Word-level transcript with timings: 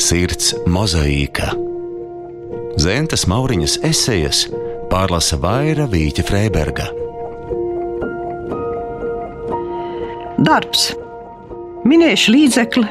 Sirds 0.00 0.54
mozaīka. 0.72 1.50
Zentas 2.80 3.26
Mauriņas 3.28 3.74
esejas 3.84 4.46
pārlasa 4.88 5.36
Vaira 5.36 5.84
Vīķa 5.84 6.24
Freiberga. 6.24 6.86
Darbs. 10.40 10.86
Minēšu 11.84 12.32
līdzekli, 12.32 12.86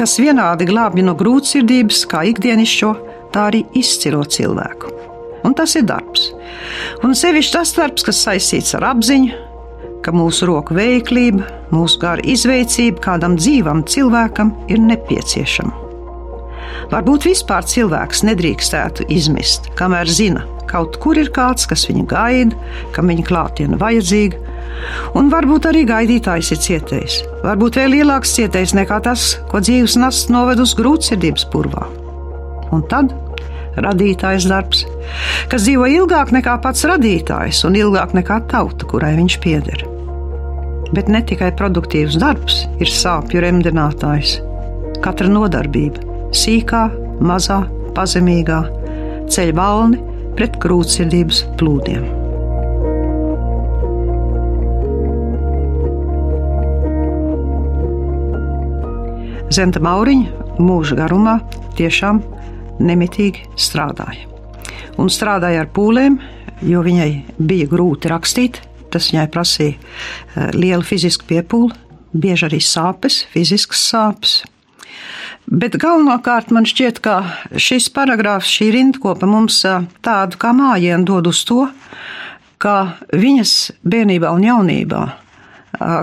kas 0.00 0.16
vienādi 0.22 0.70
glābj 0.70 1.04
no 1.04 1.12
grūtsirdības, 1.18 2.06
kā 2.08 2.24
ikdienišķo, 2.32 2.94
tā 3.36 3.50
arī 3.50 3.64
izcilo 3.76 4.24
cilvēku. 4.24 4.96
Un 5.44 5.52
tas 5.52 5.76
ir 5.76 5.84
darbs. 5.92 6.30
Un 7.04 7.12
sevišķi 7.12 7.56
tas 7.58 7.76
darbs, 7.76 8.08
kas 8.08 8.24
saistīts 8.24 8.72
ar 8.80 8.88
apziņu, 8.94 9.44
ka 10.00 10.16
mūsu 10.16 10.48
roku 10.48 10.80
veiklība, 10.80 11.44
mūsu 11.68 12.00
gara 12.00 12.24
izveicība 12.24 13.10
kādam 13.12 13.36
dzīvam 13.36 13.84
cilvēkam 13.84 14.56
ir 14.72 14.80
nepieciešama. 14.80 15.83
Varbūt 16.92 17.28
vispār 17.30 17.64
cilvēks 17.68 18.24
nedrīkstētu 18.28 19.08
izmist, 19.12 19.70
kamēr 19.78 20.10
zina, 20.10 20.44
kaut 20.70 20.98
kur 21.02 21.18
ir 21.20 21.30
kāds, 21.34 21.68
kas 21.70 21.86
viņu 21.88 22.06
gaida, 22.10 22.58
kam 22.94 23.10
viņa 23.12 23.26
klātienē 23.28 23.78
vajadzīga, 23.80 24.40
un 25.18 25.30
varbūt 25.32 25.68
arī 25.70 25.84
gaidītājs 25.88 26.52
ir 26.54 26.62
cietējis. 26.66 27.18
Varbūt 27.44 27.80
vēl 27.80 27.98
lielāks 27.98 28.34
cietējs 28.36 28.74
nekā 28.76 29.00
tas, 29.06 29.34
ko 29.50 29.62
dzīves 29.64 29.98
nasts 30.00 30.32
noved 30.34 30.62
uz 30.62 30.74
grūtsirdības 30.78 31.48
purvā. 31.52 31.86
Un 32.74 32.84
tad 32.90 33.12
radītājs 33.80 34.46
darbs, 34.50 34.84
kas 35.50 35.66
dzīvo 35.66 35.88
ilgāk 35.90 36.32
nekā 36.34 36.58
pats 36.62 36.84
radītājs 36.90 37.64
un 37.68 37.78
ilgāk 37.78 38.14
nekā 38.16 38.40
tauta, 38.50 38.86
kurai 38.90 39.14
viņš 39.18 39.38
pieder. 39.42 39.86
Bet 40.94 41.08
ne 41.10 41.22
tikai 41.26 41.50
produktīvs 41.58 42.18
darbs 42.22 42.64
ir 42.78 42.90
sāpju 42.90 43.42
remdinātājs. 43.42 44.36
Katra 45.04 45.28
nodarbība, 45.28 46.03
sīkā, 46.36 46.82
mazā, 47.24 47.62
pazemīgā, 47.96 48.60
ceļ 49.30 49.54
valni 49.56 50.00
pret 50.34 50.58
grūtsirdības 50.62 51.44
plūdiem. 51.60 52.04
Zenta 59.54 59.78
Mauriņa 59.84 60.58
mūža 60.58 60.98
garumā 60.98 61.38
tiešām 61.78 62.20
nemitīgi 62.82 63.46
strādāja. 63.54 64.26
Un 64.98 65.10
strādāja 65.10 65.62
ar 65.62 65.70
pūlēm, 65.74 66.18
jo 66.66 66.82
viņai 66.82 67.10
bija 67.38 67.70
grūti 67.70 68.10
rakstīt, 68.10 68.62
Tas 68.94 69.10
viņai 69.10 69.26
prasīja 69.34 69.74
eh, 69.74 70.50
lielu 70.54 70.86
fizisku 70.86 71.26
piepūli, 71.26 71.74
bieži 72.14 72.46
arī 72.46 72.60
sāpes, 72.62 73.24
fiziskas 73.32 73.82
sāpes. 73.90 74.34
Bet 75.44 75.76
galvenokārt 75.76 76.48
man 76.54 76.64
šķiet, 76.64 77.02
ka 77.04 77.18
šis 77.60 77.90
paragrāfs, 77.92 78.48
šī 78.48 78.70
rindkopa 78.78 79.28
mums 79.28 79.60
tādu 80.04 80.40
kā 80.40 80.54
mājienu 80.56 81.04
dod 81.10 81.28
uz 81.28 81.42
to, 81.44 81.66
ka 82.56 82.96
viņas 83.12 83.52
bērnībā 83.84 84.30
un 84.32 84.46
jaunībā 84.48 85.02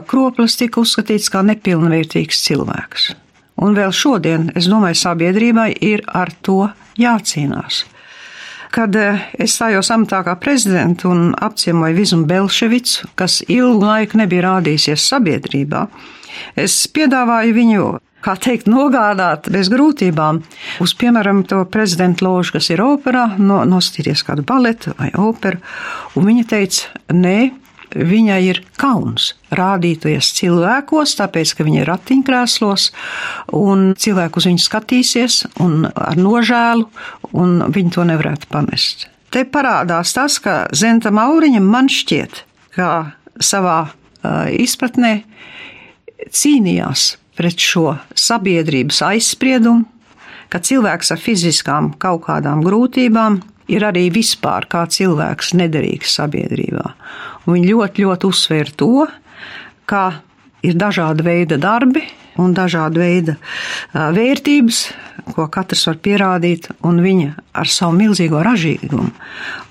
kroplis 0.07 0.57
tika 0.59 0.81
uzskatīts 0.83 1.31
kā 1.31 1.41
nepilnvērtīgs 1.47 2.43
cilvēks. 2.45 3.07
Un 3.61 3.75
vēl 3.77 3.93
šodien, 3.93 4.49
es 4.57 4.67
domāju, 4.69 4.99
sabiedrībai 4.99 5.71
ir 5.85 6.03
ar 6.07 6.31
to 6.45 6.65
jācīnās. 6.99 7.85
Kad 8.71 8.95
es 8.95 9.57
stājos 9.57 9.89
amatā 9.91 10.21
kā 10.23 10.37
prezidents 10.39 11.05
un 11.05 11.33
apciemoju 11.35 11.97
Vizmu 11.97 12.25
Belševicu, 12.29 13.09
kas 13.19 13.41
ilgu 13.51 13.83
laiku 13.83 14.21
nebija 14.21 14.45
rādījusies 14.47 15.09
sabiedrībā, 15.11 15.87
es 16.55 16.77
piedāvāju 16.93 17.57
viņu 17.57 17.89
kā 18.23 18.35
teikt, 18.39 18.69
nogādāt 18.71 19.49
bez 19.53 19.69
grūtībām. 19.73 20.41
Uz, 20.83 20.93
piemēram, 20.97 21.43
to 21.49 21.63
prezidenta 21.71 22.25
ložu, 22.27 22.57
kas 22.57 22.69
ir 22.73 22.83
operā, 22.85 23.31
no, 23.41 23.61
nostīties 23.67 24.25
kādu 24.27 24.45
baletu 24.47 24.95
vai 24.99 25.11
operu, 25.17 25.61
un 26.15 26.29
viņa 26.29 26.47
teica, 26.53 27.01
nē, 27.13 27.37
viņai 27.95 28.39
ir 28.47 28.61
kauns. 28.79 29.33
Rādīties 29.51 30.31
cilvēkos, 30.37 31.15
tāpēc, 31.19 31.55
ka 31.57 31.65
viņa 31.67 31.81
ir 31.81 31.89
ratiņkrēslos, 31.91 32.89
un 33.57 33.91
cilvēku 33.99 34.41
uz 34.41 34.47
viņu 34.49 34.65
skatīsies 34.65 35.39
un 35.63 35.89
ar 35.89 36.19
nožēlu, 36.19 36.87
un 37.35 37.57
viņi 37.71 37.95
to 37.97 38.05
nevarētu 38.07 38.51
pamest. 38.51 39.09
Te 39.31 39.45
parādās 39.47 40.11
tas, 40.15 40.37
ka 40.43 40.65
Zenta 40.75 41.11
Mauriņa 41.15 41.61
man 41.63 41.87
šķiet, 41.91 42.43
ka 42.75 42.87
savā 43.39 43.79
uh, 43.87 44.47
izpratnē 44.51 45.21
cīnījās 46.31 47.15
pret 47.37 47.59
šo 47.59 47.95
sabiedrības 48.17 49.01
aizspriedumu, 49.07 49.85
ka 50.51 50.59
cilvēks 50.59 51.13
ar 51.15 51.21
fiziskām 51.21 51.93
kaut 52.01 52.25
kādām 52.27 52.63
grūtībām 52.65 53.39
ir 53.71 53.85
arī 53.87 54.09
vispār 54.13 54.67
kā 54.71 54.83
cilvēks 54.91 55.53
nederīgs 55.55 56.17
sabiedrībā. 56.19 56.87
Un 57.45 57.55
viņi 57.55 57.69
ļoti, 57.71 58.05
ļoti 58.05 58.27
uzsver 58.27 58.71
to, 58.75 59.05
ka 59.87 60.03
ir 60.65 60.75
dažāda 60.77 61.23
veida 61.25 61.57
darbi 61.61 62.03
un 62.39 62.53
dažāda 62.55 63.01
veida 63.01 63.35
vērtības, 63.93 64.81
ko 65.35 65.47
katrs 65.51 65.85
var 65.89 65.99
pierādīt, 66.03 66.69
un 66.87 67.01
viņa 67.03 67.33
ar 67.59 67.69
savu 67.69 67.97
milzīgo 67.99 68.41
ražīgumu. 68.45 69.11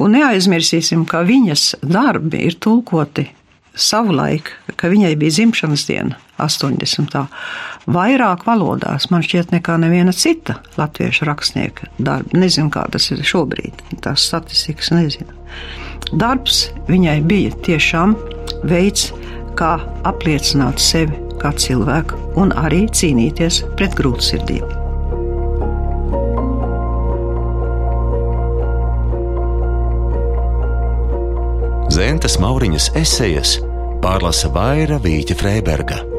Un 0.01 0.17
neaizmirsīsim, 0.17 1.07
ka 1.09 1.25
viņas 1.27 1.81
darbi 1.83 2.45
ir 2.49 2.59
tulkoti 2.61 3.27
savulaik, 3.75 4.53
ka 4.77 4.91
viņai 4.91 5.15
bija 5.21 5.37
dzimšanas 5.39 5.87
diena, 5.89 6.19
80. 6.41 7.17
vairāk 7.91 8.47
valodās, 8.49 9.11
man 9.13 9.25
šķiet, 9.27 9.53
nekā 9.55 9.77
neviena 9.83 10.15
cita 10.17 10.59
latviešu 10.81 11.29
rakstnieka 11.29 11.91
darba. 11.99 12.41
Nezinu, 12.41 12.73
kā 12.73 12.87
tas 12.93 13.11
ir 13.13 13.23
šobrīd, 13.27 13.85
tās 14.05 14.27
statistikas 14.31 14.93
nezinu. 14.95 15.37
Darbs 16.17 16.69
viņai 16.89 17.19
bija 17.29 17.55
tiešām 17.67 18.17
veids, 18.67 19.11
kā 19.61 19.77
apliecināt 20.09 20.81
sevi 20.81 21.19
kā 21.41 21.53
cilvēku 21.57 22.19
un 22.41 22.55
arī 22.57 22.87
cīnīties 22.89 23.65
pret 23.77 23.97
grūtsirdību. 23.99 24.80
Zentas 31.91 32.37
Mauriņas 32.39 32.93
esejas 33.01 33.57
pārlasa 34.05 34.53
Vaira 34.55 35.01
Vīķa 35.03 35.35
Freiberga. 35.41 36.10